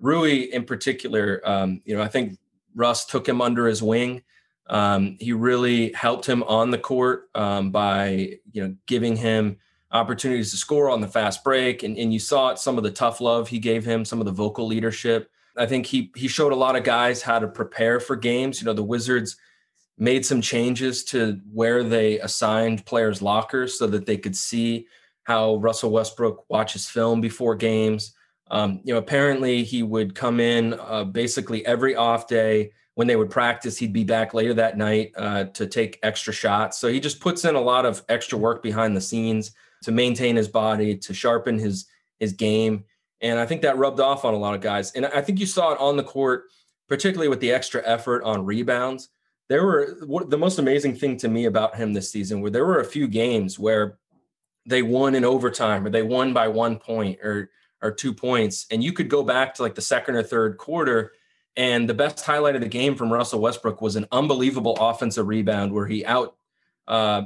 [0.00, 2.38] Rui, in particular, um, you know, I think
[2.74, 4.22] Russ took him under his wing
[4.68, 9.58] Um, he really helped him on the court um, by you know giving him
[9.92, 12.90] opportunities to score on the fast break, and, and you saw it some of the
[12.90, 15.30] tough love he gave him, some of the vocal leadership.
[15.56, 18.60] I think he he showed a lot of guys how to prepare for games.
[18.60, 19.36] You know, the Wizards
[19.98, 24.86] made some changes to where they assigned players lockers so that they could see
[25.24, 28.14] how Russell Westbrook watches film before games.
[28.50, 33.16] Um, you know, apparently he would come in uh, basically every off day when they
[33.16, 33.78] would practice.
[33.78, 36.78] He'd be back later that night uh, to take extra shots.
[36.78, 39.52] So he just puts in a lot of extra work behind the scenes
[39.82, 41.86] to maintain his body, to sharpen his
[42.18, 42.84] his game.
[43.20, 44.92] And I think that rubbed off on a lot of guys.
[44.92, 46.44] And I think you saw it on the court,
[46.88, 49.10] particularly with the extra effort on rebounds.
[49.48, 52.64] There were what, the most amazing thing to me about him this season where there
[52.64, 53.98] were a few games where
[54.66, 57.50] they won in overtime or they won by one point or
[57.82, 58.66] or two points.
[58.70, 61.12] And you could go back to like the second or third quarter.
[61.56, 65.72] And the best highlight of the game from Russell Westbrook was an unbelievable offensive rebound
[65.72, 66.36] where he out
[66.88, 67.22] uh,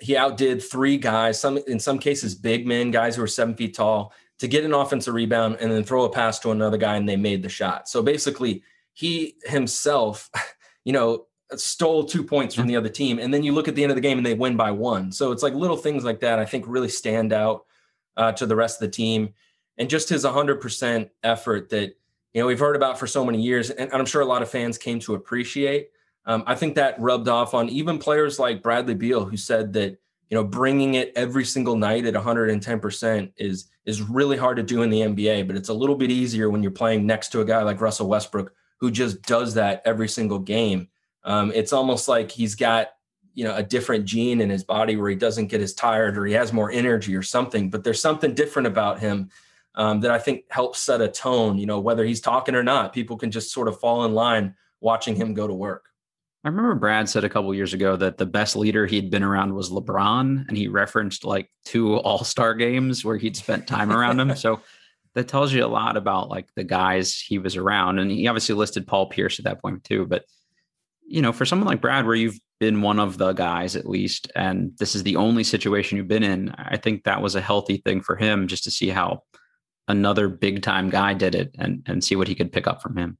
[0.00, 3.74] he outdid three guys, some in some cases big men, guys who were seven feet
[3.74, 7.08] tall, to get an offensive rebound and then throw a pass to another guy, and
[7.08, 7.88] they made the shot.
[7.88, 8.62] So basically,
[8.92, 10.30] he himself,
[10.84, 13.82] you know, stole two points from the other team, and then you look at the
[13.82, 15.12] end of the game and they win by one.
[15.12, 16.38] So it's like little things like that.
[16.38, 17.66] I think really stand out
[18.16, 19.34] uh, to the rest of the team,
[19.78, 21.94] and just his 100% effort that
[22.34, 24.50] you know we've heard about for so many years, and I'm sure a lot of
[24.50, 25.90] fans came to appreciate.
[26.30, 29.98] Um, I think that rubbed off on even players like Bradley Beal, who said that
[30.28, 34.82] you know bringing it every single night at 110% is is really hard to do
[34.82, 37.44] in the NBA, but it's a little bit easier when you're playing next to a
[37.44, 40.86] guy like Russell Westbrook who just does that every single game.
[41.24, 42.90] Um, it's almost like he's got
[43.34, 46.26] you know a different gene in his body where he doesn't get as tired or
[46.26, 47.70] he has more energy or something.
[47.70, 49.30] But there's something different about him
[49.74, 51.58] um, that I think helps set a tone.
[51.58, 54.54] You know whether he's talking or not, people can just sort of fall in line
[54.78, 55.89] watching him go to work.
[56.42, 59.54] I remember Brad said a couple years ago that the best leader he'd been around
[59.54, 64.18] was LeBron, and he referenced like two All Star games where he'd spent time around
[64.18, 64.30] him.
[64.36, 64.60] So
[65.14, 68.54] that tells you a lot about like the guys he was around, and he obviously
[68.54, 70.06] listed Paul Pierce at that point too.
[70.06, 70.24] But
[71.06, 74.30] you know, for someone like Brad, where you've been one of the guys at least,
[74.34, 77.78] and this is the only situation you've been in, I think that was a healthy
[77.78, 79.24] thing for him just to see how
[79.88, 82.96] another big time guy did it and and see what he could pick up from
[82.96, 83.18] him.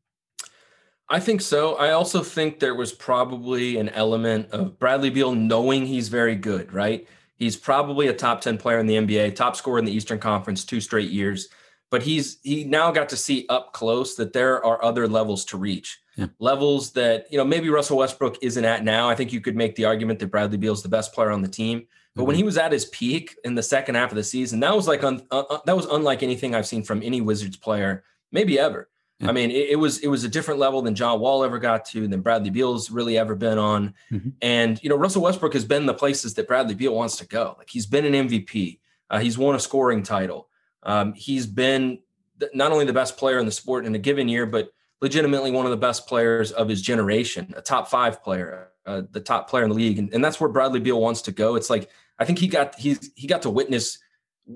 [1.10, 1.74] I think so.
[1.74, 6.72] I also think there was probably an element of Bradley Beal knowing he's very good,
[6.72, 7.06] right?
[7.34, 10.64] He's probably a top 10 player in the NBA, top scorer in the Eastern Conference
[10.64, 11.48] two straight years.
[11.90, 15.56] But he's he now got to see up close that there are other levels to
[15.56, 16.00] reach.
[16.14, 16.26] Yeah.
[16.38, 19.08] Levels that, you know, maybe Russell Westbrook isn't at now.
[19.08, 21.48] I think you could make the argument that Bradley Beal's the best player on the
[21.48, 21.88] team.
[22.14, 22.26] But mm-hmm.
[22.28, 24.86] when he was at his peak in the second half of the season, that was
[24.86, 28.58] like un, uh, uh that was unlike anything I've seen from any Wizards player, maybe
[28.58, 28.89] ever.
[29.20, 29.28] Yeah.
[29.28, 31.84] I mean, it, it, was it was a different level than John Wall ever got
[31.86, 33.94] to, than Bradley Beal's really ever been on.
[34.10, 34.30] Mm-hmm.
[34.40, 37.54] And you know, Russell Westbrook has been the places that Bradley Beal wants to go.
[37.58, 38.78] Like he's been an MVP,
[39.10, 40.48] uh, he's won a scoring title,
[40.84, 41.98] um, he's been
[42.38, 45.50] th- not only the best player in the sport in a given year, but legitimately
[45.50, 49.50] one of the best players of his generation, a top five player, uh, the top
[49.50, 51.56] player in the league, and, and that's where Bradley Beal wants to go.
[51.56, 53.98] It's like I think he got he's he got to witness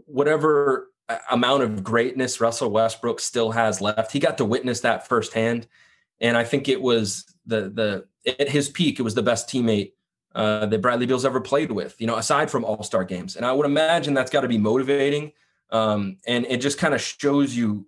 [0.07, 0.89] whatever
[1.31, 4.13] amount of greatness Russell Westbrook still has left.
[4.13, 5.67] He got to witness that firsthand,
[6.21, 8.07] and I think it was the the
[8.39, 9.93] at his peak, it was the best teammate
[10.35, 11.95] uh, that Bradley Beal's ever played with.
[12.01, 14.59] You know, aside from All Star games, and I would imagine that's got to be
[14.59, 15.33] motivating,
[15.71, 17.87] um, and it just kind of shows you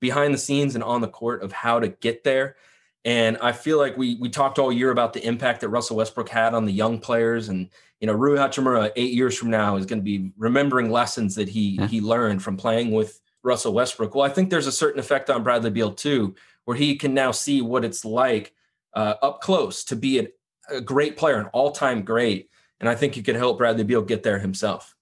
[0.00, 2.56] behind the scenes and on the court of how to get there.
[3.04, 6.28] And I feel like we we talked all year about the impact that Russell Westbrook
[6.28, 9.86] had on the young players and you know, Rui Hachimura eight years from now is
[9.86, 11.86] going to be remembering lessons that he yeah.
[11.86, 14.14] he learned from playing with Russell Westbrook.
[14.14, 16.34] Well, I think there's a certain effect on Bradley Beal too,
[16.64, 18.54] where he can now see what it's like
[18.94, 20.28] uh, up close to be a,
[20.70, 24.22] a great player, an all-time great, and I think he could help Bradley Beal get
[24.22, 24.94] there himself.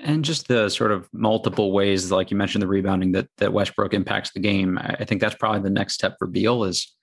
[0.00, 3.94] And just the sort of multiple ways, like you mentioned, the rebounding that that Westbrook
[3.94, 4.78] impacts the game.
[4.78, 6.94] I think that's probably the next step for Beal is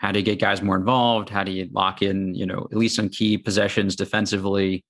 [0.00, 1.28] how do you get guys more involved?
[1.28, 4.82] How do you lock in, you know, at least on key possessions defensively,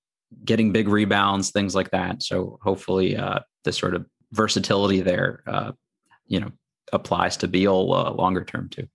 [0.45, 2.23] getting big rebounds, things like that.
[2.23, 5.73] So hopefully, uh, the sort of versatility there, uh,
[6.27, 6.49] you know,
[6.93, 8.87] applies to Beal uh, longer term too.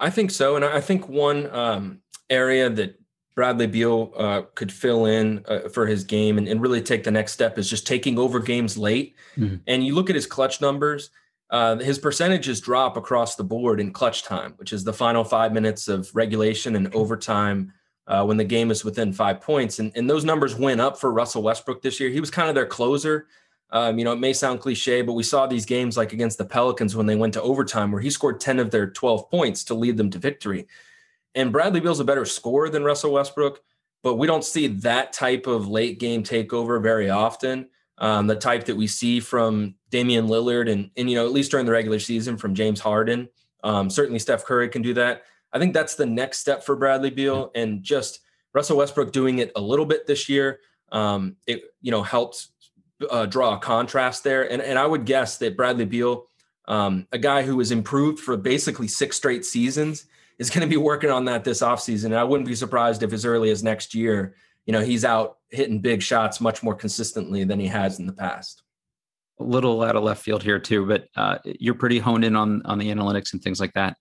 [0.00, 2.98] I think so, and I think one um, area that
[3.34, 7.10] Bradley Beal uh, could fill in uh, for his game and, and, really take the
[7.10, 9.14] next step is just taking over games late.
[9.36, 9.56] Mm-hmm.
[9.66, 11.10] And you look at his clutch numbers
[11.50, 15.52] uh, his percentages drop across the board in clutch time, which is the final five
[15.52, 17.72] minutes of regulation and overtime
[18.06, 19.78] uh, when the game is within five points.
[19.78, 22.10] And, and those numbers went up for Russell Westbrook this year.
[22.10, 23.26] He was kind of their closer.
[23.70, 26.44] Um, you know, it may sound cliche, but we saw these games like against the
[26.44, 29.74] Pelicans when they went to overtime, where he scored 10 of their 12 points to
[29.74, 30.66] lead them to victory.
[31.34, 33.62] And Bradley Beal's a better scorer than Russell Westbrook,
[34.02, 37.68] but we don't see that type of late game takeover very often.
[38.00, 41.50] Um, the type that we see from Damian Lillard and, and, you know, at least
[41.50, 43.28] during the regular season from James Harden.
[43.64, 45.22] Um, certainly Steph Curry can do that.
[45.52, 48.20] I think that's the next step for Bradley Beal and just
[48.52, 50.60] Russell Westbrook doing it a little bit this year.
[50.92, 52.48] Um, it, you know, helped
[53.10, 54.50] uh, draw a contrast there.
[54.50, 56.26] And, and I would guess that Bradley Beal,
[56.66, 60.06] um, a guy who has improved for basically six straight seasons,
[60.38, 62.06] is going to be working on that this offseason.
[62.06, 64.36] And I wouldn't be surprised if as early as next year,
[64.68, 68.12] you know, he's out hitting big shots much more consistently than he has in the
[68.12, 68.62] past.
[69.40, 72.60] A little out of left field here too, but uh, you're pretty honed in on
[72.66, 73.96] on the analytics and things like that.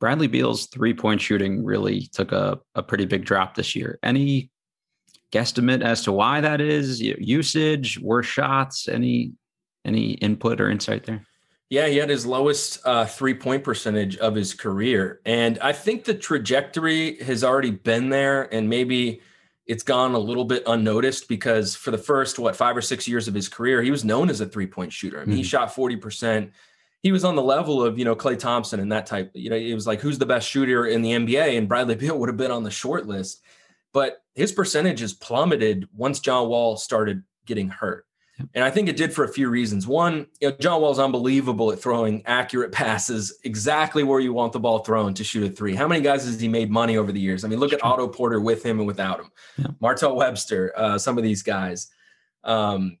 [0.00, 3.98] Bradley Beal's three point shooting really took a, a pretty big drop this year.
[4.02, 4.50] Any
[5.32, 7.00] guesstimate as to why that is?
[7.00, 9.32] Usage, worse shots, any
[9.86, 11.24] any input or insight there?
[11.70, 15.22] Yeah, he had his lowest uh, three point percentage of his career.
[15.24, 19.22] And I think the trajectory has already been there and maybe
[19.66, 23.28] it's gone a little bit unnoticed because for the first, what, five or six years
[23.28, 25.18] of his career, he was known as a three point shooter.
[25.18, 25.38] I mean, mm-hmm.
[25.38, 26.50] he shot 40%.
[27.02, 29.30] He was on the level of, you know, Klay Thompson and that type.
[29.34, 31.56] You know, it was like, who's the best shooter in the NBA?
[31.56, 33.42] And Bradley Beal would have been on the short list.
[33.92, 38.06] But his percentages plummeted once John Wall started getting hurt.
[38.52, 39.86] And I think it did for a few reasons.
[39.86, 44.60] One, you know, John Wall's unbelievable at throwing accurate passes exactly where you want the
[44.60, 45.74] ball thrown to shoot a three.
[45.74, 47.44] How many guys has he made money over the years?
[47.44, 49.66] I mean, look at Otto Porter with him and without him, yeah.
[49.80, 51.88] Martell Webster, uh, some of these guys.
[52.42, 52.98] Um,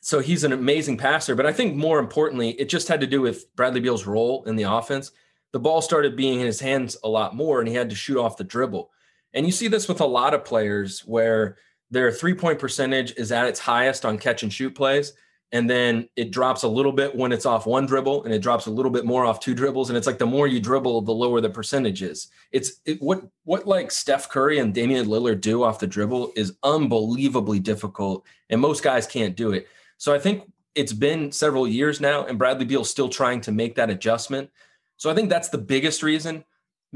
[0.00, 1.34] so he's an amazing passer.
[1.34, 4.56] But I think more importantly, it just had to do with Bradley Beal's role in
[4.56, 5.12] the offense.
[5.52, 8.20] The ball started being in his hands a lot more, and he had to shoot
[8.20, 8.90] off the dribble.
[9.32, 11.56] And you see this with a lot of players where
[11.90, 15.12] their three point percentage is at its highest on catch and shoot plays.
[15.52, 18.66] And then it drops a little bit when it's off one dribble, and it drops
[18.66, 19.88] a little bit more off two dribbles.
[19.88, 22.28] And it's like the more you dribble, the lower the percentage is.
[22.50, 26.56] It's it, what what like Steph Curry and Damian Lillard do off the dribble is
[26.64, 29.68] unbelievably difficult, and most guys can't do it.
[29.98, 33.76] So I think it's been several years now, and Bradley Beal's still trying to make
[33.76, 34.50] that adjustment.
[34.96, 36.44] So I think that's the biggest reason.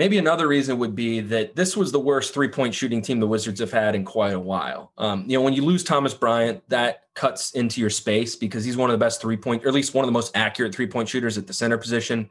[0.00, 3.26] Maybe another reason would be that this was the worst three point shooting team the
[3.26, 4.92] Wizards have had in quite a while.
[4.96, 8.78] Um, you know, when you lose Thomas Bryant, that cuts into your space because he's
[8.78, 10.86] one of the best three point, or at least one of the most accurate three
[10.86, 12.30] point shooters at the center position.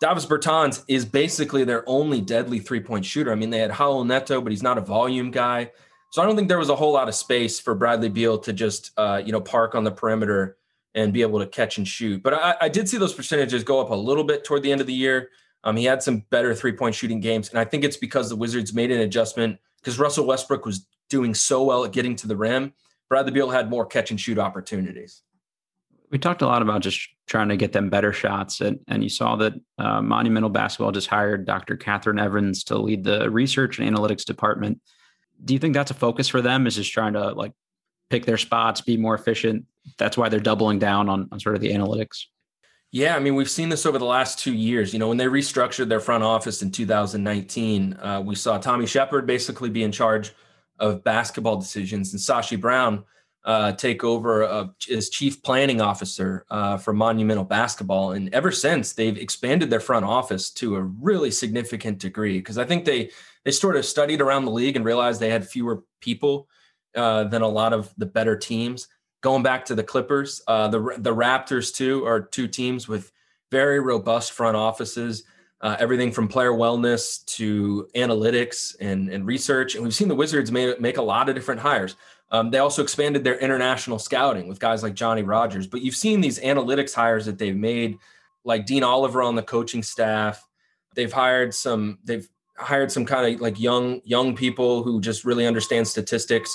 [0.00, 3.32] Davis Bertans is basically their only deadly three point shooter.
[3.32, 5.72] I mean, they had Raul Neto, but he's not a volume guy.
[6.12, 8.52] So I don't think there was a whole lot of space for Bradley Beal to
[8.52, 10.58] just, uh, you know, park on the perimeter
[10.94, 12.22] and be able to catch and shoot.
[12.22, 14.80] But I, I did see those percentages go up a little bit toward the end
[14.80, 15.30] of the year.
[15.64, 17.48] Um, he had some better three point shooting games.
[17.48, 21.34] And I think it's because the Wizards made an adjustment because Russell Westbrook was doing
[21.34, 22.72] so well at getting to the rim.
[23.08, 25.22] Bradley Beal had more catch and shoot opportunities.
[26.10, 28.60] We talked a lot about just trying to get them better shots.
[28.60, 31.76] And, and you saw that uh, Monumental Basketball just hired Dr.
[31.76, 34.80] Catherine Evans to lead the research and analytics department.
[35.44, 36.66] Do you think that's a focus for them?
[36.66, 37.52] Is just trying to like
[38.10, 39.64] pick their spots, be more efficient?
[39.98, 42.26] That's why they're doubling down on, on sort of the analytics.
[42.94, 44.92] Yeah, I mean, we've seen this over the last two years.
[44.92, 49.26] You know, when they restructured their front office in 2019, uh, we saw Tommy Sheppard
[49.26, 50.32] basically be in charge
[50.78, 53.02] of basketball decisions and Sashi Brown
[53.44, 58.12] uh, take over uh, as chief planning officer uh, for Monumental Basketball.
[58.12, 62.64] And ever since, they've expanded their front office to a really significant degree because I
[62.64, 63.10] think they
[63.44, 66.46] they sort of studied around the league and realized they had fewer people
[66.94, 68.86] uh, than a lot of the better teams
[69.24, 73.10] going back to the Clippers, uh, the the Raptors too are two teams with
[73.50, 75.24] very robust front offices.
[75.62, 79.74] Uh, everything from player wellness to analytics and, and research.
[79.74, 81.96] And we've seen the Wizards make, make a lot of different hires.
[82.30, 85.66] Um, they also expanded their international scouting with guys like Johnny Rogers.
[85.66, 87.96] But you've seen these analytics hires that they've made,
[88.44, 90.46] like Dean Oliver on the coaching staff.
[90.94, 91.98] They've hired some.
[92.04, 96.54] They've hired some kind of like young young people who just really understand statistics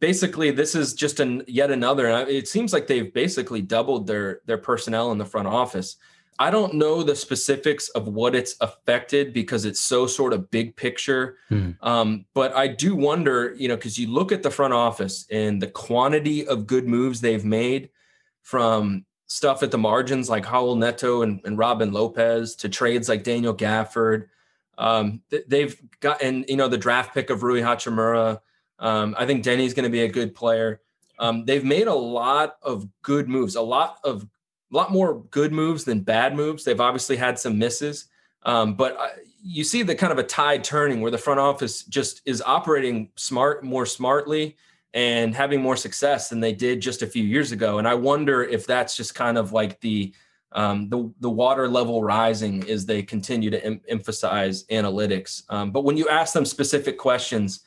[0.00, 4.58] basically this is just an yet another it seems like they've basically doubled their their
[4.58, 5.96] personnel in the front office
[6.38, 10.74] i don't know the specifics of what it's affected because it's so sort of big
[10.74, 11.70] picture hmm.
[11.82, 15.60] um, but i do wonder you know because you look at the front office and
[15.60, 17.90] the quantity of good moves they've made
[18.42, 23.22] from stuff at the margins like Raul Neto and, and Robin Lopez to trades like
[23.22, 24.26] Daniel Gafford.
[24.76, 28.40] Um, they've got, and you know, the draft pick of Rui Hachimura,
[28.80, 30.80] um, I think Deni's going to be a good player.
[31.18, 34.26] Um, they've made a lot of good moves, a lot of
[34.72, 36.64] a lot more good moves than bad moves.
[36.64, 38.06] They've obviously had some misses,
[38.44, 39.08] um, but uh,
[39.42, 43.10] you see the kind of a tide turning where the front office just is operating
[43.16, 44.56] smart, more smartly,
[44.94, 47.78] and having more success than they did just a few years ago.
[47.78, 50.14] And I wonder if that's just kind of like the
[50.52, 55.42] um, the the water level rising as they continue to em- emphasize analytics.
[55.48, 57.60] Um, but when you ask them specific questions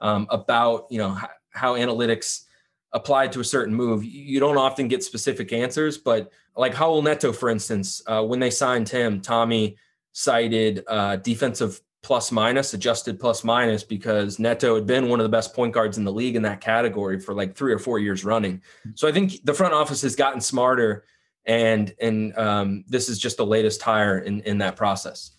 [0.00, 2.44] um, about you know how, how analytics
[2.92, 5.98] applied to a certain move, you don't often get specific answers.
[5.98, 9.76] But like Raul Neto, for instance, uh, when they signed him, Tommy
[10.12, 15.30] cited uh, defensive plus minus, adjusted plus minus, because Neto had been one of the
[15.30, 18.24] best point guards in the league in that category for like three or four years
[18.24, 18.62] running.
[18.94, 21.04] So I think the front office has gotten smarter,
[21.44, 25.32] and and um, this is just the latest hire in in that process.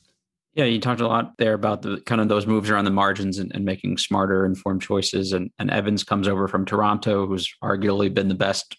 [0.56, 3.38] Yeah, you talked a lot there about the kind of those moves around the margins
[3.38, 5.32] and, and making smarter, informed choices.
[5.32, 8.76] And, and Evans comes over from Toronto, who's arguably been the best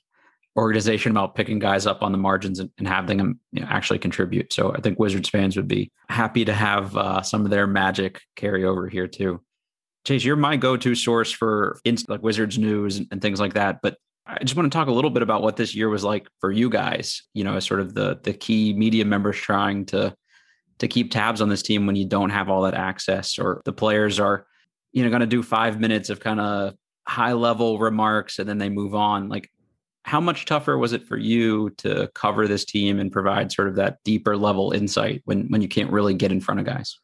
[0.56, 4.00] organization about picking guys up on the margins and, and having them you know, actually
[4.00, 4.52] contribute.
[4.52, 8.20] So I think Wizards fans would be happy to have uh, some of their magic
[8.34, 9.40] carry over here too.
[10.04, 13.80] Chase, you're my go-to source for like Wizards news and, and things like that.
[13.80, 13.96] But
[14.26, 16.50] I just want to talk a little bit about what this year was like for
[16.50, 17.22] you guys.
[17.34, 20.14] You know, as sort of the the key media members trying to
[20.80, 23.72] to keep tabs on this team when you don't have all that access, or the
[23.72, 24.46] players are,
[24.92, 26.74] you know, going to do five minutes of kind of
[27.06, 29.28] high level remarks and then they move on.
[29.28, 29.50] Like,
[30.04, 33.76] how much tougher was it for you to cover this team and provide sort of
[33.76, 36.98] that deeper level insight when when you can't really get in front of guys?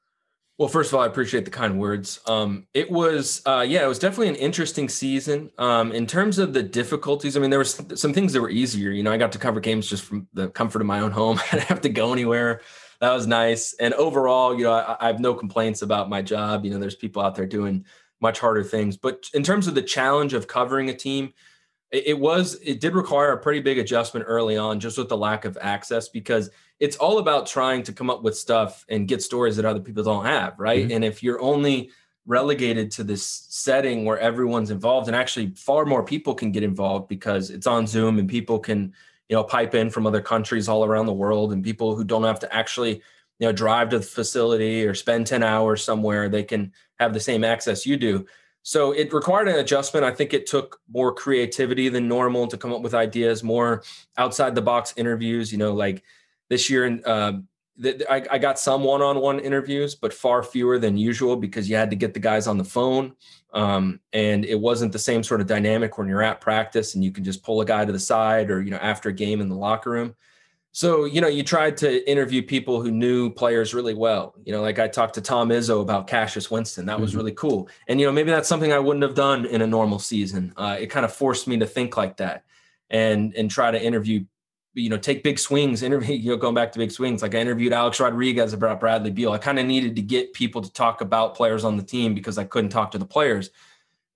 [0.58, 2.18] Well, first of all, I appreciate the kind words.
[2.26, 5.50] Um, it was, uh, yeah, it was definitely an interesting season.
[5.58, 8.90] Um, in terms of the difficulties, I mean, there was some things that were easier.
[8.90, 11.38] You know, I got to cover games just from the comfort of my own home.
[11.52, 12.62] I didn't have to go anywhere.
[13.00, 13.74] That was nice.
[13.74, 16.64] And overall, you know, I, I have no complaints about my job.
[16.64, 17.84] You know, there's people out there doing
[18.20, 18.96] much harder things.
[18.96, 21.32] But in terms of the challenge of covering a team,
[21.92, 25.44] it was it did require a pretty big adjustment early on just with the lack
[25.44, 29.56] of access because it's all about trying to come up with stuff and get stories
[29.56, 30.92] that other people don't have right mm-hmm.
[30.92, 31.90] and if you're only
[32.26, 37.08] relegated to this setting where everyone's involved and actually far more people can get involved
[37.08, 38.92] because it's on zoom and people can
[39.28, 42.24] you know pipe in from other countries all around the world and people who don't
[42.24, 42.94] have to actually
[43.38, 47.20] you know drive to the facility or spend 10 hours somewhere they can have the
[47.20, 48.26] same access you do
[48.66, 50.04] so it required an adjustment.
[50.04, 53.84] I think it took more creativity than normal to come up with ideas, more
[54.16, 55.52] outside the box interviews.
[55.52, 56.02] You know, like
[56.50, 57.34] this year, uh,
[58.10, 61.96] I, I got some one-on-one interviews, but far fewer than usual because you had to
[61.96, 63.14] get the guys on the phone,
[63.56, 67.10] um, and it wasn't the same sort of dynamic when you're at practice and you
[67.10, 69.48] can just pull a guy to the side or you know after a game in
[69.48, 70.14] the locker room.
[70.72, 74.34] So, you know, you tried to interview people who knew players really well.
[74.44, 76.84] You know, like I talked to Tom Izzo about Cassius Winston.
[76.84, 77.18] That was mm-hmm.
[77.18, 77.70] really cool.
[77.88, 80.52] And, you know, maybe that's something I wouldn't have done in a normal season.
[80.54, 82.44] Uh, it kind of forced me to think like that
[82.90, 84.26] and and try to interview,
[84.76, 87.22] you know, take big swings, interview, you know, going back to big swings.
[87.22, 89.32] Like I interviewed Alex Rodriguez about Bradley Beal.
[89.32, 92.38] I kind of needed to get people to talk about players on the team because
[92.38, 93.50] I couldn't talk to the players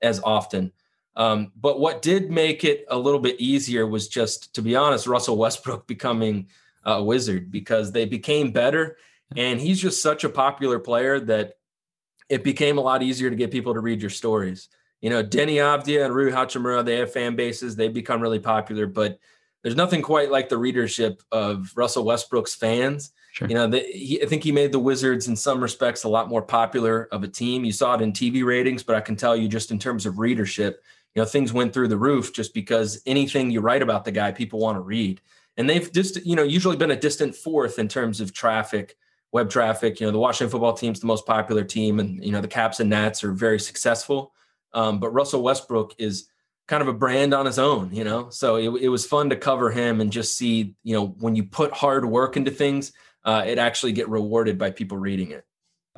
[0.03, 0.73] as often.
[1.17, 5.07] Um, but what did make it a little bit easier was just, to be honest,
[5.07, 6.49] Russell Westbrook becoming
[6.85, 8.97] a wizard because they became better.
[9.37, 11.55] And he's just such a popular player that
[12.29, 14.69] it became a lot easier to get people to read your stories.
[15.01, 18.87] You know, Deni Avdija and Rui Hachimura, they have fan bases, they've become really popular,
[18.87, 19.19] but
[19.63, 23.13] there's nothing quite like the readership of Russell Westbrook's fans.
[23.33, 23.49] Sure.
[23.49, 26.29] You know, the, he, I think he made the Wizards in some respects a lot
[26.29, 27.65] more popular of a team.
[27.65, 30.19] You saw it in TV ratings, but I can tell you just in terms of
[30.19, 30.83] readership,
[31.15, 34.33] you know things went through the roof just because anything you write about the guy
[34.33, 35.21] people want to read
[35.57, 38.97] and they've just you know usually been a distant fourth in terms of traffic
[39.33, 42.41] web traffic you know the washington football team's the most popular team and you know
[42.41, 44.33] the caps and nats are very successful
[44.73, 46.29] um, but russell westbrook is
[46.71, 49.35] kind of a brand on his own you know so it, it was fun to
[49.35, 52.93] cover him and just see you know when you put hard work into things
[53.25, 55.45] uh, it actually get rewarded by people reading it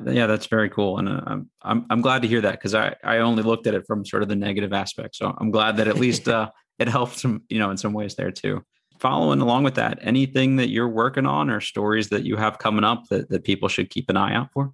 [0.03, 2.95] yeah, that's very cool, and uh, I'm I'm I'm glad to hear that because I
[3.03, 5.15] I only looked at it from sort of the negative aspect.
[5.15, 6.49] So I'm glad that at least uh,
[6.79, 8.63] it helped some you know in some ways there too.
[8.99, 12.83] Following along with that, anything that you're working on or stories that you have coming
[12.83, 14.73] up that that people should keep an eye out for?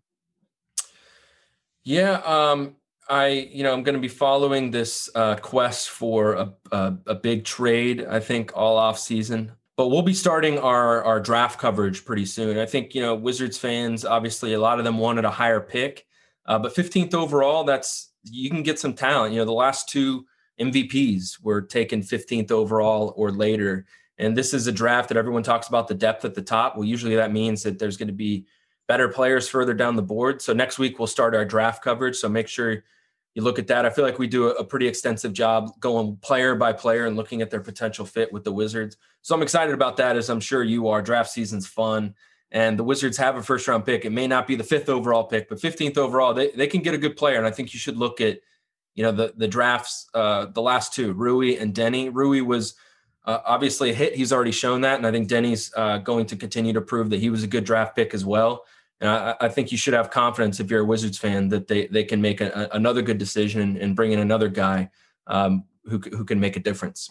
[1.83, 2.75] Yeah, um,
[3.09, 7.15] I you know I'm going to be following this uh, quest for a, a, a
[7.15, 8.05] big trade.
[8.09, 12.57] I think all off season but we'll be starting our our draft coverage pretty soon.
[12.57, 16.05] I think you know Wizards fans, obviously, a lot of them wanted a higher pick,
[16.47, 19.31] uh, but 15th overall, that's you can get some talent.
[19.31, 20.25] You know, the last two
[20.59, 23.85] MVPs were taken 15th overall or later,
[24.17, 26.75] and this is a draft that everyone talks about the depth at the top.
[26.75, 28.47] Well, usually that means that there's going to be
[28.89, 30.41] better players further down the board.
[30.41, 32.17] So next week we'll start our draft coverage.
[32.17, 32.83] So make sure
[33.39, 33.85] you look at that.
[33.85, 37.41] I feel like we do a, pretty extensive job going player by player and looking
[37.41, 38.97] at their potential fit with the Wizards.
[39.21, 41.01] So I'm excited about that, as I'm sure you are.
[41.01, 42.15] Draft season's fun.
[42.51, 44.03] And the Wizards have a first round pick.
[44.03, 46.93] It may not be the fifth overall pick, but 15th overall, they, they can get
[46.93, 47.37] a good player.
[47.37, 48.39] And I think you should look at,
[48.95, 52.09] you know, the the drafts, uh, the last two, Rui and Deni.
[52.13, 52.75] Rui was
[53.25, 54.15] Uh, obviously, a hit.
[54.15, 57.19] He's already shown that, and I think Deni's uh, going to continue to prove that
[57.19, 58.65] he was a good draft pick as well.
[59.01, 61.87] And I, I, think you should have confidence if you're a Wizards fan that they
[61.87, 64.89] they can make a, another good decision and bring in another guy
[65.27, 67.09] um, who who can make a difference.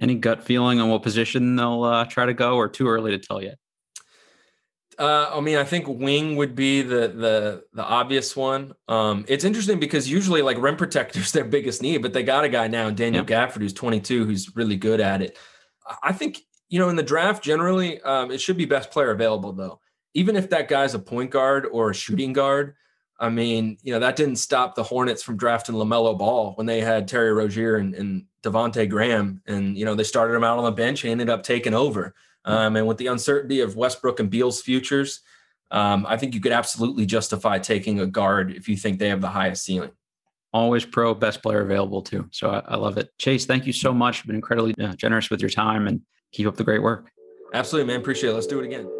[0.00, 3.18] Any gut feeling on what position they'll uh, try to go, or too early to
[3.18, 3.58] tell yet?
[4.98, 8.74] Uh, I mean, I think wing would be the the the obvious one.
[8.86, 12.50] Um, it's interesting because usually like rim protectors their biggest need, but they got a
[12.50, 13.46] guy now, Daniel yeah.
[13.46, 15.38] Gafford, who's 22, who's really good at it.
[16.02, 19.52] I think you know in the draft generally um, it should be best player available
[19.52, 19.80] though.
[20.14, 22.74] Even if that guy's a point guard or a shooting guard,
[23.18, 26.80] I mean, you know that didn't stop the Hornets from drafting LaMelo Ball when they
[26.80, 30.64] had Terry Rozier and, and Devonte Graham, and you know they started him out on
[30.64, 31.02] the bench.
[31.02, 32.14] He ended up taking over.
[32.46, 35.20] Um, and with the uncertainty of Westbrook and Beal's futures,
[35.70, 39.20] um, I think you could absolutely justify taking a guard if you think they have
[39.20, 39.90] the highest ceiling.
[40.52, 42.26] Always pro, best player available too.
[42.32, 43.10] So I, I love it.
[43.18, 44.18] Chase, thank you so much.
[44.18, 46.00] You've been incredibly uh, generous with your time and
[46.32, 47.10] keep up the great work.
[47.54, 48.00] Absolutely, man.
[48.00, 48.34] Appreciate it.
[48.34, 48.99] Let's do it again.